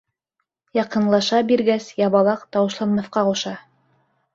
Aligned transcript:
Яҡынлаша 0.77 1.43
биргәс, 1.51 1.93
ябалаҡ 2.03 2.45
тауышланмаҫҡа 2.59 3.29
ҡуша. 3.33 3.59